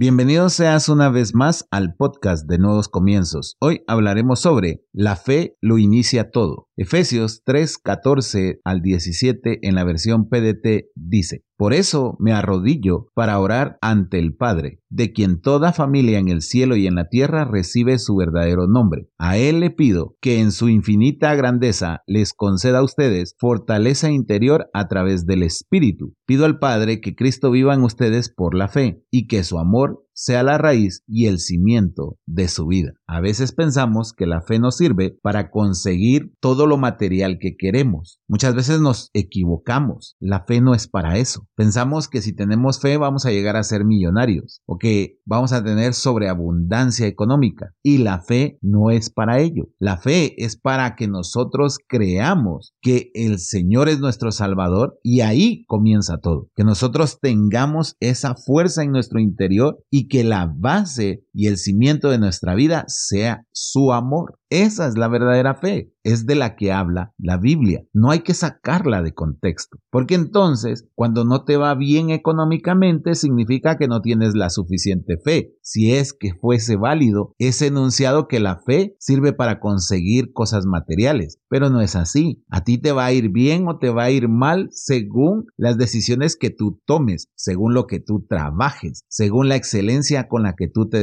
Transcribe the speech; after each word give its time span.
Bienvenido 0.00 0.48
seas 0.48 0.88
una 0.88 1.08
vez 1.08 1.34
más 1.34 1.66
al 1.72 1.96
podcast 1.96 2.46
de 2.48 2.58
Nuevos 2.58 2.86
Comienzos. 2.88 3.56
Hoy 3.58 3.82
hablaremos 3.88 4.38
sobre 4.38 4.84
La 4.92 5.16
fe 5.16 5.56
lo 5.60 5.76
inicia 5.76 6.30
todo. 6.30 6.68
Efesios 6.76 7.42
3, 7.44 7.78
14 7.78 8.60
al 8.62 8.80
17 8.80 9.58
en 9.66 9.74
la 9.74 9.82
versión 9.82 10.28
PDT 10.28 10.92
dice, 10.94 11.42
por 11.58 11.74
eso 11.74 12.16
me 12.20 12.32
arrodillo 12.32 13.08
para 13.14 13.38
orar 13.40 13.78
ante 13.80 14.20
el 14.20 14.36
Padre, 14.36 14.80
de 14.90 15.12
quien 15.12 15.40
toda 15.40 15.72
familia 15.72 16.20
en 16.20 16.28
el 16.28 16.40
cielo 16.40 16.76
y 16.76 16.86
en 16.86 16.94
la 16.94 17.08
tierra 17.08 17.44
recibe 17.44 17.98
su 17.98 18.14
verdadero 18.14 18.68
nombre. 18.68 19.08
A 19.18 19.38
Él 19.38 19.58
le 19.58 19.70
pido 19.70 20.14
que 20.20 20.38
en 20.38 20.52
su 20.52 20.68
infinita 20.68 21.34
grandeza 21.34 22.02
les 22.06 22.32
conceda 22.32 22.78
a 22.78 22.84
ustedes 22.84 23.34
fortaleza 23.38 24.08
interior 24.08 24.70
a 24.72 24.86
través 24.86 25.26
del 25.26 25.42
Espíritu. 25.42 26.14
Pido 26.26 26.44
al 26.44 26.60
Padre 26.60 27.00
que 27.00 27.16
Cristo 27.16 27.50
viva 27.50 27.74
en 27.74 27.82
ustedes 27.82 28.32
por 28.32 28.54
la 28.54 28.68
fe 28.68 29.02
y 29.10 29.26
que 29.26 29.42
su 29.42 29.58
amor 29.58 30.04
sea 30.18 30.42
la 30.42 30.58
raíz 30.58 31.04
y 31.06 31.26
el 31.26 31.38
cimiento 31.38 32.18
de 32.26 32.48
su 32.48 32.66
vida. 32.66 32.90
A 33.06 33.20
veces 33.20 33.52
pensamos 33.52 34.12
que 34.12 34.26
la 34.26 34.42
fe 34.42 34.58
nos 34.58 34.76
sirve 34.76 35.16
para 35.22 35.48
conseguir 35.48 36.32
todo 36.40 36.66
lo 36.66 36.76
material 36.76 37.38
que 37.40 37.56
queremos. 37.56 38.18
Muchas 38.26 38.56
veces 38.56 38.80
nos 38.80 39.10
equivocamos. 39.14 40.16
La 40.18 40.44
fe 40.44 40.60
no 40.60 40.74
es 40.74 40.88
para 40.88 41.18
eso. 41.18 41.46
Pensamos 41.54 42.08
que 42.08 42.20
si 42.20 42.34
tenemos 42.34 42.80
fe 42.80 42.96
vamos 42.96 43.26
a 43.26 43.30
llegar 43.30 43.54
a 43.54 43.62
ser 43.62 43.84
millonarios 43.84 44.60
o 44.66 44.76
que 44.76 45.20
vamos 45.24 45.52
a 45.52 45.62
tener 45.62 45.94
sobreabundancia 45.94 47.06
económica. 47.06 47.72
Y 47.84 47.98
la 47.98 48.20
fe 48.20 48.58
no 48.60 48.90
es 48.90 49.10
para 49.10 49.38
ello. 49.38 49.68
La 49.78 49.98
fe 49.98 50.34
es 50.44 50.56
para 50.56 50.96
que 50.96 51.06
nosotros 51.06 51.78
creamos 51.86 52.74
que 52.82 53.12
el 53.14 53.38
Señor 53.38 53.88
es 53.88 54.00
nuestro 54.00 54.32
Salvador 54.32 54.98
y 55.04 55.20
ahí 55.20 55.64
comienza 55.66 56.18
todo. 56.18 56.48
Que 56.56 56.64
nosotros 56.64 57.20
tengamos 57.20 57.94
esa 58.00 58.34
fuerza 58.34 58.82
en 58.82 58.90
nuestro 58.90 59.20
interior 59.20 59.78
y 59.90 60.07
que 60.08 60.24
la 60.24 60.46
base 60.46 61.24
y 61.38 61.46
el 61.46 61.56
cimiento 61.56 62.10
de 62.10 62.18
nuestra 62.18 62.56
vida 62.56 62.84
sea 62.88 63.46
su 63.52 63.92
amor. 63.92 64.40
Esa 64.50 64.88
es 64.88 64.96
la 64.96 65.08
verdadera 65.08 65.54
fe, 65.54 65.92
es 66.02 66.26
de 66.26 66.34
la 66.34 66.56
que 66.56 66.72
habla 66.72 67.12
la 67.18 67.36
Biblia. 67.36 67.84
No 67.92 68.10
hay 68.10 68.20
que 68.20 68.34
sacarla 68.34 69.02
de 69.02 69.12
contexto, 69.12 69.78
porque 69.90 70.14
entonces 70.14 70.88
cuando 70.94 71.24
no 71.24 71.44
te 71.44 71.56
va 71.56 71.74
bien 71.76 72.10
económicamente 72.10 73.14
significa 73.14 73.76
que 73.76 73.86
no 73.86 74.00
tienes 74.00 74.34
la 74.34 74.50
suficiente 74.50 75.18
fe. 75.22 75.54
Si 75.62 75.92
es 75.92 76.12
que 76.12 76.32
fuese 76.40 76.76
válido 76.76 77.34
ese 77.38 77.66
enunciado 77.66 78.26
que 78.26 78.40
la 78.40 78.58
fe 78.66 78.96
sirve 78.98 79.32
para 79.32 79.60
conseguir 79.60 80.32
cosas 80.32 80.64
materiales, 80.66 81.38
pero 81.48 81.70
no 81.70 81.82
es 81.82 81.94
así. 81.94 82.42
A 82.48 82.64
ti 82.64 82.78
te 82.78 82.90
va 82.90 83.04
a 83.04 83.12
ir 83.12 83.30
bien 83.30 83.68
o 83.68 83.78
te 83.78 83.90
va 83.90 84.04
a 84.04 84.10
ir 84.10 84.28
mal 84.28 84.70
según 84.72 85.44
las 85.56 85.76
decisiones 85.76 86.36
que 86.36 86.50
tú 86.50 86.80
tomes, 86.84 87.28
según 87.36 87.74
lo 87.74 87.86
que 87.86 88.00
tú 88.00 88.26
trabajes, 88.28 89.04
según 89.08 89.48
la 89.48 89.56
excelencia 89.56 90.26
con 90.26 90.42
la 90.42 90.54
que 90.54 90.68
tú 90.68 90.88
te 90.88 90.98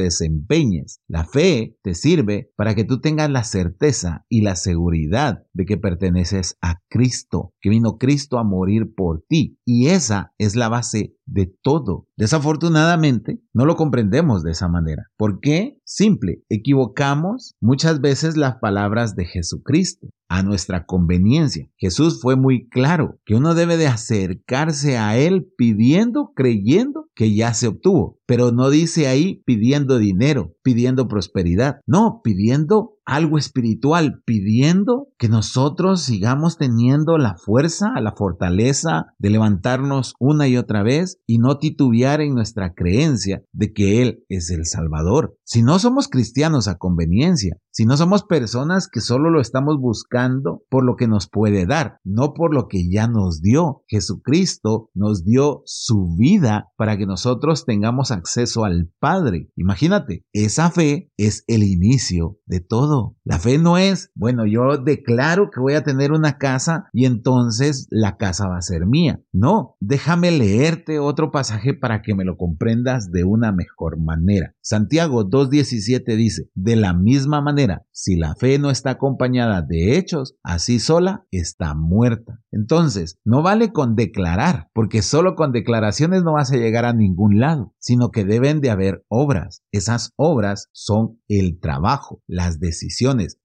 La 1.08 1.26
fe 1.26 1.78
te 1.82 1.94
sirve 1.94 2.52
para 2.56 2.76
que 2.76 2.84
tú 2.84 3.00
tengas 3.00 3.30
la 3.30 3.44
certeza 3.44 4.26
y 4.30 4.42
la 4.42 4.56
seguridad 4.56 5.44
de 5.54 5.66
que 5.66 5.78
perteneces 5.78 6.58
a 6.62 6.82
Cristo, 6.90 7.54
que 7.62 7.70
vino 7.70 7.98
Cristo 7.98 8.38
a 8.38 8.44
morir 8.44 8.94
por 8.96 9.24
ti. 9.28 9.58
Y 9.66 9.88
esa 9.88 10.34
es 10.38 10.56
la 10.56 10.70
base 10.70 11.16
de 11.26 11.54
todo. 11.62 12.08
Desafortunadamente, 12.18 13.42
no 13.54 13.66
lo 13.66 13.76
comprendemos 13.76 14.44
de 14.44 14.52
esa 14.52 14.68
manera. 14.68 15.04
¿Por 15.18 15.40
qué? 15.40 15.80
Simple, 15.84 16.44
equivocamos 16.50 17.56
muchas 17.60 18.02
veces 18.02 18.38
las 18.38 18.56
palabras 18.56 19.16
de 19.16 19.26
Jesucristo 19.26 20.08
a 20.28 20.44
nuestra 20.44 20.86
conveniencia. 20.86 21.70
Jesús 21.78 22.20
fue 22.22 22.36
muy 22.36 22.68
claro 22.68 23.20
que 23.26 23.36
uno 23.36 23.54
debe 23.54 23.78
de 23.78 23.88
acercarse 23.88 24.98
a 24.98 25.18
Él 25.18 25.48
pidiendo, 25.58 26.32
creyendo 26.36 27.10
que 27.16 27.34
ya 27.34 27.54
se 27.54 27.68
obtuvo, 27.68 28.20
pero 28.26 28.52
no 28.52 28.70
dice 28.70 29.08
ahí 29.08 29.42
pidiendo 29.46 29.98
dinero, 29.98 30.56
pidiendo 30.64 31.08
prosperidad, 31.08 31.80
no, 31.86 32.22
pidiendo 32.24 32.95
algo 33.06 33.38
espiritual, 33.38 34.22
pidiendo 34.26 35.10
que 35.18 35.30
nosotros 35.30 36.02
sigamos 36.02 36.58
teniendo 36.58 37.18
la 37.18 37.36
fuerza, 37.36 37.94
la 38.02 38.14
fortaleza 38.14 39.14
de 39.20 39.30
levantarnos 39.30 40.14
una 40.20 40.48
y 40.48 40.58
otra 40.58 40.84
vez 40.84 41.20
y 41.26 41.38
no 41.38 41.58
titubear 41.58 42.22
en 42.22 42.34
nuestra 42.34 42.74
creencia 42.74 43.44
de 43.52 43.74
que 43.74 44.02
Él 44.02 44.24
es 44.30 44.50
el 44.50 44.66
Salvador. 44.66 45.38
Si 45.44 45.62
no 45.62 45.80
somos 45.80 46.08
cristianos 46.08 46.68
a 46.68 46.78
conveniencia, 46.78 47.58
si 47.72 47.86
no 47.86 47.98
somos 47.98 48.24
personas 48.24 48.88
que 48.88 49.02
solo 49.02 49.30
lo 49.30 49.42
estamos 49.42 49.78
buscando 49.80 50.64
por 50.70 50.86
lo 50.86 50.96
que 50.96 51.08
nos 51.08 51.28
puede 51.30 51.66
dar, 51.66 52.00
no 52.04 52.34
por 52.34 52.54
lo 52.54 52.68
que 52.68 52.90
ya 52.90 53.08
nos 53.08 53.42
dio. 53.42 53.84
Jesucristo 53.88 54.90
nos 54.94 55.26
dio 55.26 55.62
su 55.66 56.16
vida 56.18 56.72
para 56.78 56.98
que 56.98 57.06
nosotros 57.06 57.66
tengamos 57.66 58.12
acceso 58.12 58.64
al 58.64 58.92
Padre. 59.00 59.50
Imagínate, 59.56 60.24
esa 60.34 60.72
fe 60.72 61.12
es 61.18 61.44
el 61.48 61.64
inicio 61.64 62.38
de 62.46 62.62
todo. 62.62 62.95
La 63.24 63.40
fe 63.40 63.58
no 63.58 63.78
es, 63.78 64.12
bueno, 64.14 64.46
yo 64.46 64.78
declaro 64.78 65.50
que 65.50 65.60
voy 65.60 65.74
a 65.74 65.84
tener 65.84 66.12
una 66.12 66.38
casa 66.38 66.86
y 66.94 67.06
entonces 67.06 67.88
la 67.90 68.18
casa 68.18 68.48
va 68.48 68.58
a 68.58 68.62
ser 68.62 68.86
mía. 68.86 69.20
No, 69.34 69.76
déjame 69.80 70.32
leerte 70.32 71.00
otro 71.00 71.32
pasaje 71.32 71.74
para 71.74 72.04
que 72.04 72.14
me 72.14 72.24
lo 72.24 72.38
comprendas 72.38 73.12
de 73.12 73.24
una 73.24 73.52
mejor 73.52 74.00
manera. 74.00 74.54
Santiago 74.62 75.28
2.17 75.28 76.16
dice, 76.16 76.50
de 76.54 76.76
la 76.76 76.94
misma 76.94 77.42
manera, 77.42 77.86
si 77.92 78.16
la 78.16 78.36
fe 78.36 78.60
no 78.60 78.70
está 78.70 78.92
acompañada 78.92 79.62
de 79.64 79.98
hechos, 79.98 80.36
así 80.44 80.80
sola 80.80 81.26
está 81.32 81.74
muerta. 81.74 82.40
Entonces, 82.52 83.20
no 83.26 83.42
vale 83.42 83.72
con 83.74 83.96
declarar, 83.96 84.70
porque 84.74 85.02
solo 85.02 85.36
con 85.36 85.52
declaraciones 85.52 86.24
no 86.24 86.34
vas 86.34 86.52
a 86.52 86.58
llegar 86.58 86.86
a 86.86 86.94
ningún 86.94 87.40
lado, 87.40 87.74
sino 87.80 88.12
que 88.12 88.24
deben 88.24 88.62
de 88.62 88.70
haber 88.70 89.04
obras. 89.10 89.64
Esas 89.72 90.14
obras 90.16 90.70
son 90.72 91.20
el 91.28 91.60
trabajo, 91.60 92.22
las 92.28 92.60
decisiones 92.60 92.85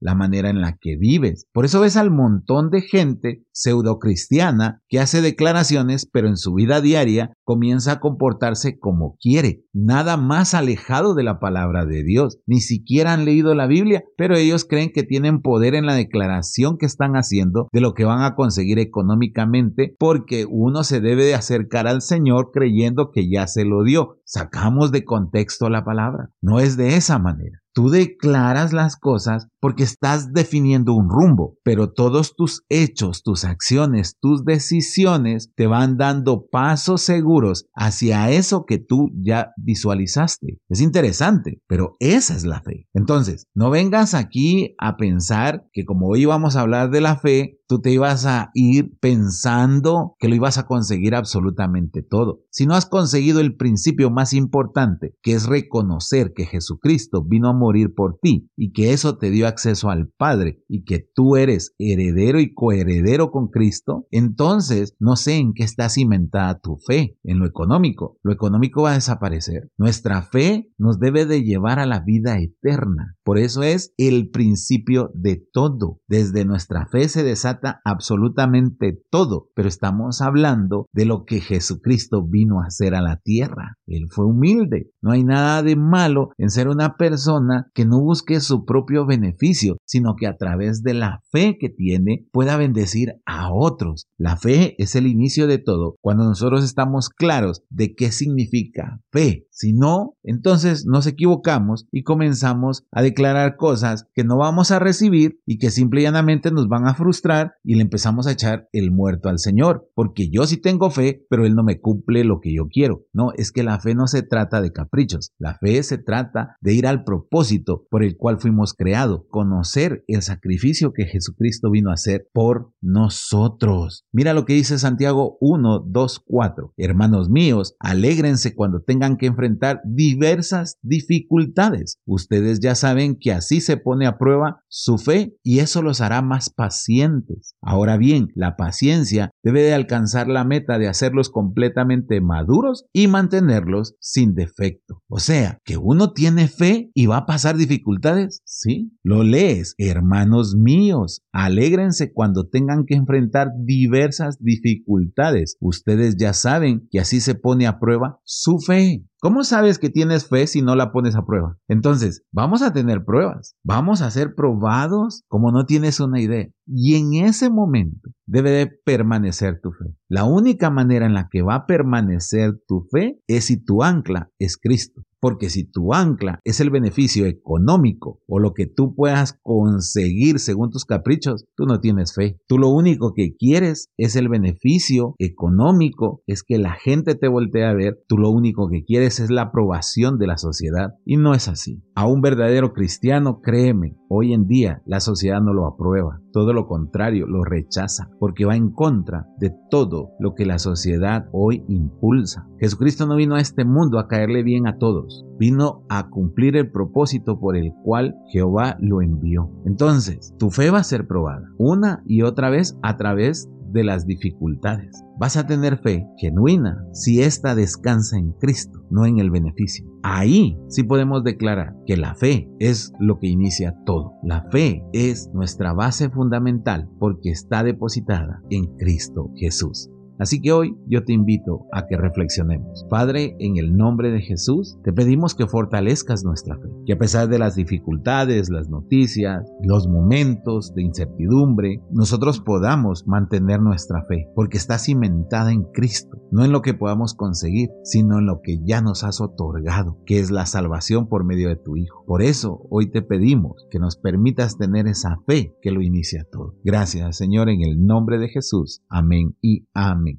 la 0.00 0.14
manera 0.14 0.50
en 0.50 0.60
la 0.60 0.76
que 0.80 0.96
vives. 0.96 1.46
Por 1.52 1.64
eso 1.64 1.80
ves 1.80 1.96
al 1.96 2.10
montón 2.10 2.70
de 2.70 2.82
gente 2.82 3.44
pseudo 3.52 3.98
cristiana 3.98 4.82
que 4.88 5.00
hace 5.00 5.20
declaraciones, 5.20 6.08
pero 6.10 6.28
en 6.28 6.36
su 6.36 6.54
vida 6.54 6.80
diaria 6.80 7.32
comienza 7.44 7.92
a 7.92 8.00
comportarse 8.00 8.78
como 8.78 9.16
quiere, 9.20 9.64
nada 9.72 10.16
más 10.16 10.54
alejado 10.54 11.14
de 11.14 11.24
la 11.24 11.38
palabra 11.40 11.84
de 11.84 12.02
Dios. 12.02 12.38
Ni 12.46 12.60
siquiera 12.60 13.12
han 13.12 13.24
leído 13.24 13.54
la 13.54 13.66
Biblia, 13.66 14.04
pero 14.16 14.36
ellos 14.36 14.64
creen 14.64 14.92
que 14.94 15.02
tienen 15.02 15.42
poder 15.42 15.74
en 15.74 15.86
la 15.86 15.94
declaración 15.94 16.78
que 16.78 16.86
están 16.86 17.14
haciendo 17.14 17.68
de 17.72 17.80
lo 17.80 17.94
que 17.94 18.04
van 18.04 18.22
a 18.22 18.34
conseguir 18.34 18.78
económicamente, 18.78 19.94
porque 19.98 20.46
uno 20.48 20.84
se 20.84 21.00
debe 21.00 21.24
de 21.24 21.34
acercar 21.34 21.86
al 21.86 22.02
Señor 22.02 22.50
creyendo 22.52 23.10
que 23.10 23.30
ya 23.30 23.46
se 23.46 23.64
lo 23.64 23.84
dio. 23.84 24.18
Sacamos 24.24 24.92
de 24.92 25.04
contexto 25.04 25.68
la 25.68 25.84
palabra. 25.84 26.30
No 26.40 26.60
es 26.60 26.76
de 26.76 26.96
esa 26.96 27.18
manera. 27.18 27.59
Tú 27.72 27.88
declaras 27.88 28.72
las 28.72 28.96
cosas 28.96 29.46
porque 29.60 29.84
estás 29.84 30.32
definiendo 30.32 30.94
un 30.94 31.08
rumbo, 31.08 31.56
pero 31.62 31.92
todos 31.92 32.34
tus 32.34 32.64
hechos, 32.68 33.22
tus 33.22 33.44
acciones, 33.44 34.16
tus 34.20 34.44
decisiones 34.44 35.52
te 35.54 35.66
van 35.66 35.96
dando 35.96 36.46
pasos 36.50 37.02
seguros 37.02 37.66
hacia 37.74 38.30
eso 38.30 38.64
que 38.66 38.78
tú 38.78 39.10
ya 39.14 39.52
visualizaste. 39.56 40.58
Es 40.68 40.80
interesante, 40.80 41.60
pero 41.68 41.96
esa 42.00 42.34
es 42.34 42.44
la 42.44 42.60
fe. 42.60 42.88
Entonces, 42.92 43.46
no 43.54 43.70
vengas 43.70 44.14
aquí 44.14 44.74
a 44.78 44.96
pensar 44.96 45.66
que 45.72 45.84
como 45.84 46.08
hoy 46.08 46.24
vamos 46.24 46.56
a 46.56 46.62
hablar 46.62 46.90
de 46.90 47.00
la 47.00 47.16
fe, 47.16 47.59
tú 47.70 47.80
te 47.80 47.92
ibas 47.92 48.26
a 48.26 48.50
ir 48.52 48.98
pensando 48.98 50.16
que 50.18 50.26
lo 50.26 50.34
ibas 50.34 50.58
a 50.58 50.66
conseguir 50.66 51.14
absolutamente 51.14 52.02
todo. 52.02 52.40
Si 52.50 52.66
no 52.66 52.74
has 52.74 52.84
conseguido 52.84 53.38
el 53.38 53.54
principio 53.54 54.10
más 54.10 54.32
importante, 54.32 55.14
que 55.22 55.34
es 55.34 55.46
reconocer 55.46 56.32
que 56.34 56.46
Jesucristo 56.46 57.22
vino 57.24 57.48
a 57.48 57.52
morir 57.52 57.94
por 57.94 58.18
ti 58.20 58.50
y 58.56 58.72
que 58.72 58.92
eso 58.92 59.18
te 59.18 59.30
dio 59.30 59.46
acceso 59.46 59.88
al 59.88 60.08
Padre 60.08 60.64
y 60.66 60.82
que 60.82 61.08
tú 61.14 61.36
eres 61.36 61.72
heredero 61.78 62.40
y 62.40 62.52
coheredero 62.52 63.30
con 63.30 63.46
Cristo, 63.46 64.04
entonces 64.10 64.96
no 64.98 65.14
sé 65.14 65.36
en 65.36 65.52
qué 65.54 65.62
está 65.62 65.88
cimentada 65.88 66.58
tu 66.58 66.76
fe, 66.76 67.18
en 67.22 67.38
lo 67.38 67.46
económico. 67.46 68.18
Lo 68.24 68.32
económico 68.32 68.82
va 68.82 68.90
a 68.90 68.94
desaparecer. 68.94 69.70
Nuestra 69.78 70.22
fe 70.22 70.72
nos 70.76 70.98
debe 70.98 71.24
de 71.24 71.44
llevar 71.44 71.78
a 71.78 71.86
la 71.86 72.00
vida 72.00 72.36
eterna. 72.40 73.14
Por 73.22 73.38
eso 73.38 73.62
es 73.62 73.94
el 73.96 74.30
principio 74.30 75.12
de 75.14 75.40
todo. 75.52 76.00
Desde 76.08 76.44
nuestra 76.44 76.86
fe 76.86 77.08
se 77.08 77.22
desata 77.22 77.59
absolutamente 77.84 78.98
todo, 79.10 79.48
pero 79.54 79.68
estamos 79.68 80.20
hablando 80.20 80.86
de 80.92 81.04
lo 81.04 81.24
que 81.24 81.40
Jesucristo 81.40 82.26
vino 82.26 82.60
a 82.60 82.66
hacer 82.66 82.94
a 82.94 83.02
la 83.02 83.16
tierra. 83.16 83.76
Él 83.86 84.06
fue 84.10 84.26
humilde. 84.26 84.90
No 85.02 85.12
hay 85.12 85.24
nada 85.24 85.62
de 85.62 85.76
malo 85.76 86.30
en 86.38 86.50
ser 86.50 86.68
una 86.68 86.96
persona 86.96 87.70
que 87.74 87.84
no 87.84 88.00
busque 88.00 88.40
su 88.40 88.64
propio 88.64 89.06
beneficio, 89.06 89.76
sino 89.84 90.14
que 90.16 90.26
a 90.26 90.36
través 90.36 90.82
de 90.82 90.94
la 90.94 91.20
fe 91.30 91.56
que 91.58 91.68
tiene 91.68 92.26
pueda 92.32 92.56
bendecir 92.56 93.14
a 93.26 93.52
otros. 93.52 94.06
La 94.16 94.36
fe 94.36 94.74
es 94.78 94.94
el 94.96 95.06
inicio 95.06 95.46
de 95.46 95.58
todo 95.58 95.96
cuando 96.00 96.24
nosotros 96.24 96.64
estamos 96.64 97.08
claros 97.08 97.62
de 97.70 97.94
qué 97.94 98.12
significa 98.12 99.00
fe. 99.10 99.46
Si 99.50 99.72
no, 99.72 100.14
entonces 100.22 100.86
nos 100.86 101.06
equivocamos 101.06 101.86
y 101.92 102.02
comenzamos 102.02 102.84
a 102.92 103.02
declarar 103.02 103.56
cosas 103.56 104.06
que 104.14 104.24
no 104.24 104.38
vamos 104.38 104.70
a 104.70 104.78
recibir 104.78 105.40
y 105.44 105.58
que 105.58 105.70
simple 105.70 106.00
y 106.00 106.04
llanamente 106.04 106.50
nos 106.50 106.68
van 106.68 106.86
a 106.86 106.94
frustrar 106.94 107.49
y 107.62 107.74
le 107.74 107.82
empezamos 107.82 108.26
a 108.26 108.32
echar 108.32 108.68
el 108.72 108.90
muerto 108.90 109.28
al 109.28 109.38
Señor, 109.38 109.90
porque 109.94 110.28
yo 110.30 110.46
sí 110.46 110.56
tengo 110.56 110.90
fe, 110.90 111.24
pero 111.28 111.46
Él 111.46 111.54
no 111.54 111.62
me 111.62 111.80
cumple 111.80 112.24
lo 112.24 112.40
que 112.40 112.54
yo 112.54 112.68
quiero. 112.68 113.04
No, 113.12 113.32
es 113.36 113.52
que 113.52 113.62
la 113.62 113.80
fe 113.80 113.94
no 113.94 114.06
se 114.06 114.22
trata 114.22 114.60
de 114.60 114.72
caprichos, 114.72 115.32
la 115.38 115.56
fe 115.58 115.82
se 115.82 115.98
trata 115.98 116.56
de 116.60 116.74
ir 116.74 116.86
al 116.86 117.04
propósito 117.04 117.86
por 117.90 118.02
el 118.02 118.16
cual 118.16 118.40
fuimos 118.40 118.74
creados, 118.74 119.22
conocer 119.28 120.04
el 120.06 120.22
sacrificio 120.22 120.92
que 120.92 121.06
Jesucristo 121.06 121.70
vino 121.70 121.90
a 121.90 121.94
hacer 121.94 122.28
por 122.32 122.72
nosotros. 122.80 124.04
Mira 124.12 124.34
lo 124.34 124.44
que 124.44 124.54
dice 124.54 124.78
Santiago 124.78 125.36
1, 125.40 125.84
2, 125.86 126.22
4. 126.26 126.74
Hermanos 126.76 127.28
míos, 127.28 127.76
alégrense 127.78 128.54
cuando 128.54 128.82
tengan 128.82 129.16
que 129.16 129.26
enfrentar 129.26 129.80
diversas 129.84 130.78
dificultades. 130.82 131.98
Ustedes 132.06 132.60
ya 132.60 132.74
saben 132.74 133.16
que 133.18 133.32
así 133.32 133.60
se 133.60 133.76
pone 133.76 134.06
a 134.06 134.18
prueba 134.18 134.62
su 134.68 134.98
fe 134.98 135.36
y 135.42 135.60
eso 135.60 135.82
los 135.82 136.00
hará 136.00 136.22
más 136.22 136.50
pacientes. 136.50 137.39
Ahora 137.62 137.96
bien, 137.96 138.28
la 138.34 138.56
paciencia 138.56 139.30
debe 139.42 139.62
de 139.62 139.74
alcanzar 139.74 140.28
la 140.28 140.44
meta 140.44 140.78
de 140.78 140.88
hacerlos 140.88 141.30
completamente 141.30 142.20
maduros 142.20 142.86
y 142.92 143.08
mantenerlos 143.08 143.94
sin 144.00 144.34
defecto. 144.34 145.02
O 145.08 145.18
sea, 145.18 145.58
que 145.64 145.76
uno 145.76 146.12
tiene 146.12 146.48
fe 146.48 146.90
y 146.94 147.06
va 147.06 147.18
a 147.18 147.26
pasar 147.26 147.56
dificultades. 147.56 148.40
Sí, 148.44 148.92
lo 149.02 149.22
lees, 149.22 149.74
hermanos 149.78 150.54
míos, 150.56 151.22
alégrense 151.32 152.12
cuando 152.12 152.48
tengan 152.48 152.84
que 152.86 152.94
enfrentar 152.94 153.48
diversas 153.58 154.38
dificultades. 154.40 155.56
Ustedes 155.60 156.16
ya 156.16 156.32
saben 156.32 156.88
que 156.90 157.00
así 157.00 157.20
se 157.20 157.34
pone 157.34 157.66
a 157.66 157.78
prueba 157.78 158.20
su 158.24 158.58
fe. 158.58 159.04
¿Cómo 159.22 159.44
sabes 159.44 159.78
que 159.78 159.90
tienes 159.90 160.28
fe 160.28 160.46
si 160.46 160.62
no 160.62 160.74
la 160.74 160.92
pones 160.92 161.14
a 161.14 161.26
prueba? 161.26 161.58
Entonces, 161.68 162.24
vamos 162.32 162.62
a 162.62 162.72
tener 162.72 163.04
pruebas, 163.04 163.54
vamos 163.62 164.00
a 164.00 164.10
ser 164.10 164.34
probados 164.34 165.24
como 165.28 165.52
no 165.52 165.66
tienes 165.66 166.00
una 166.00 166.22
idea. 166.22 166.48
Y 166.66 166.94
en 166.94 167.26
ese 167.26 167.50
momento 167.50 168.08
debe 168.26 168.50
de 168.50 168.66
permanecer 168.82 169.60
tu 169.60 169.72
fe. 169.72 169.94
La 170.08 170.24
única 170.24 170.70
manera 170.70 171.04
en 171.04 171.12
la 171.12 171.28
que 171.30 171.42
va 171.42 171.54
a 171.54 171.66
permanecer 171.66 172.54
tu 172.66 172.86
fe 172.90 173.20
es 173.26 173.44
si 173.44 173.62
tu 173.62 173.82
ancla 173.82 174.30
es 174.38 174.56
Cristo. 174.56 175.02
Porque 175.20 175.50
si 175.50 175.64
tu 175.64 175.92
ancla 175.92 176.40
es 176.44 176.60
el 176.60 176.70
beneficio 176.70 177.26
económico 177.26 178.20
o 178.26 178.38
lo 178.38 178.52
que 178.54 178.66
tú 178.66 178.94
puedas 178.94 179.38
conseguir 179.42 180.38
según 180.38 180.70
tus 180.70 180.84
caprichos, 180.84 181.44
tú 181.56 181.66
no 181.66 181.80
tienes 181.80 182.14
fe. 182.14 182.38
Tú 182.46 182.58
lo 182.58 182.68
único 182.68 183.12
que 183.14 183.34
quieres 183.36 183.88
es 183.96 184.16
el 184.16 184.28
beneficio 184.28 185.14
económico, 185.18 186.22
es 186.26 186.42
que 186.42 186.58
la 186.58 186.72
gente 186.72 187.14
te 187.14 187.28
voltee 187.28 187.64
a 187.64 187.74
ver. 187.74 187.98
Tú 188.08 188.16
lo 188.18 188.30
único 188.30 188.68
que 188.68 188.84
quieres 188.84 189.20
es 189.20 189.30
la 189.30 189.42
aprobación 189.42 190.18
de 190.18 190.26
la 190.26 190.38
sociedad. 190.38 190.94
Y 191.04 191.16
no 191.16 191.34
es 191.34 191.48
así. 191.48 191.82
A 191.94 192.06
un 192.06 192.20
verdadero 192.22 192.72
cristiano, 192.72 193.40
créeme, 193.42 193.96
hoy 194.08 194.32
en 194.32 194.46
día 194.46 194.82
la 194.86 195.00
sociedad 195.00 195.40
no 195.40 195.52
lo 195.52 195.66
aprueba. 195.66 196.20
Todo 196.32 196.52
lo 196.52 196.66
contrario, 196.66 197.26
lo 197.26 197.44
rechaza 197.44 198.08
porque 198.18 198.44
va 198.44 198.56
en 198.56 198.70
contra 198.70 199.26
de 199.38 199.52
todo 199.70 200.10
lo 200.18 200.34
que 200.34 200.46
la 200.46 200.58
sociedad 200.58 201.26
hoy 201.32 201.64
impulsa. 201.68 202.46
Jesucristo 202.60 203.06
no 203.06 203.16
vino 203.16 203.34
a 203.34 203.40
este 203.40 203.64
mundo 203.64 203.98
a 203.98 204.06
caerle 204.06 204.42
bien 204.42 204.66
a 204.66 204.78
todos, 204.78 205.09
vino 205.38 205.84
a 205.88 206.08
cumplir 206.08 206.56
el 206.56 206.70
propósito 206.70 207.38
por 207.38 207.56
el 207.56 207.72
cual 207.84 208.16
Jehová 208.32 208.76
lo 208.80 209.02
envió. 209.02 209.50
Entonces, 209.64 210.34
tu 210.38 210.50
fe 210.50 210.70
va 210.70 210.78
a 210.78 210.84
ser 210.84 211.06
probada 211.06 211.48
una 211.58 212.02
y 212.06 212.22
otra 212.22 212.50
vez 212.50 212.78
a 212.82 212.96
través 212.96 213.48
de 213.72 213.84
las 213.84 214.06
dificultades. 214.06 215.04
Vas 215.18 215.36
a 215.36 215.46
tener 215.46 215.78
fe 215.78 216.06
genuina 216.16 216.84
si 216.92 217.22
ésta 217.22 217.54
descansa 217.54 218.18
en 218.18 218.32
Cristo, 218.32 218.84
no 218.90 219.06
en 219.06 219.18
el 219.18 219.30
beneficio. 219.30 219.86
Ahí 220.02 220.58
sí 220.68 220.82
podemos 220.82 221.22
declarar 221.24 221.74
que 221.86 221.96
la 221.96 222.14
fe 222.14 222.50
es 222.58 222.92
lo 222.98 223.18
que 223.18 223.28
inicia 223.28 223.76
todo. 223.84 224.14
La 224.22 224.44
fe 224.50 224.82
es 224.92 225.30
nuestra 225.34 225.72
base 225.72 226.10
fundamental 226.10 226.88
porque 226.98 227.30
está 227.30 227.62
depositada 227.62 228.42
en 228.50 228.76
Cristo 228.76 229.30
Jesús. 229.36 229.90
Así 230.20 230.42
que 230.42 230.52
hoy 230.52 230.76
yo 230.86 231.02
te 231.02 231.14
invito 231.14 231.66
a 231.72 231.86
que 231.86 231.96
reflexionemos. 231.96 232.84
Padre, 232.90 233.36
en 233.38 233.56
el 233.56 233.74
nombre 233.74 234.10
de 234.10 234.20
Jesús, 234.20 234.78
te 234.84 234.92
pedimos 234.92 235.34
que 235.34 235.46
fortalezcas 235.46 236.24
nuestra 236.24 236.56
fe, 236.56 236.68
que 236.84 236.92
a 236.92 236.98
pesar 236.98 237.28
de 237.28 237.38
las 237.38 237.56
dificultades, 237.56 238.50
las 238.50 238.68
noticias, 238.68 239.50
los 239.62 239.88
momentos 239.88 240.74
de 240.74 240.82
incertidumbre, 240.82 241.80
nosotros 241.90 242.38
podamos 242.40 243.06
mantener 243.06 243.62
nuestra 243.62 244.04
fe, 244.04 244.28
porque 244.34 244.58
está 244.58 244.78
cimentada 244.78 245.52
en 245.52 245.64
Cristo, 245.72 246.18
no 246.30 246.44
en 246.44 246.52
lo 246.52 246.60
que 246.60 246.74
podamos 246.74 247.14
conseguir, 247.14 247.70
sino 247.82 248.18
en 248.18 248.26
lo 248.26 248.42
que 248.42 248.58
ya 248.62 248.82
nos 248.82 249.04
has 249.04 249.22
otorgado, 249.22 249.96
que 250.04 250.20
es 250.20 250.30
la 250.30 250.44
salvación 250.44 251.08
por 251.08 251.24
medio 251.24 251.48
de 251.48 251.56
tu 251.56 251.76
Hijo. 251.76 252.04
Por 252.06 252.20
eso 252.20 252.66
hoy 252.68 252.90
te 252.90 253.00
pedimos 253.00 253.66
que 253.70 253.78
nos 253.78 253.96
permitas 253.96 254.58
tener 254.58 254.86
esa 254.86 255.16
fe 255.26 255.54
que 255.62 255.70
lo 255.70 255.80
inicia 255.80 256.26
todo. 256.30 256.56
Gracias, 256.62 257.16
Señor, 257.16 257.48
en 257.48 257.62
el 257.62 257.86
nombre 257.86 258.18
de 258.18 258.28
Jesús. 258.28 258.82
Amén 258.90 259.36
y 259.40 259.66
amén. 259.72 260.09